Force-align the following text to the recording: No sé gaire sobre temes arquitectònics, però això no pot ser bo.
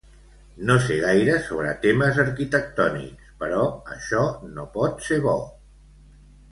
No 0.69 0.77
sé 0.85 0.95
gaire 1.03 1.35
sobre 1.49 1.75
temes 1.83 2.17
arquitectònics, 2.25 3.29
però 3.45 3.63
això 3.99 4.27
no 4.59 4.69
pot 4.81 5.11
ser 5.11 5.23
bo. 5.29 5.41